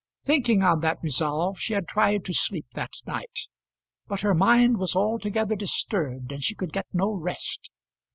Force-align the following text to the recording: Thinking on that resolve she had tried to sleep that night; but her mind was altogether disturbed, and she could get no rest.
Thinking 0.23 0.63
on 0.63 0.79
that 0.79 0.97
resolve 1.03 1.59
she 1.59 1.73
had 1.73 1.87
tried 1.87 2.25
to 2.25 2.33
sleep 2.33 2.65
that 2.73 2.89
night; 3.05 3.41
but 4.07 4.21
her 4.21 4.33
mind 4.33 4.77
was 4.77 4.95
altogether 4.95 5.55
disturbed, 5.55 6.31
and 6.31 6.43
she 6.43 6.55
could 6.55 6.73
get 6.73 6.87
no 6.91 7.11
rest. 7.13 7.69